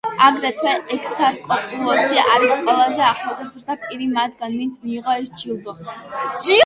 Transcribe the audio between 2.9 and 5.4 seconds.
ახალგაზრდა პირი მათგან, ვინც მიიღო ეს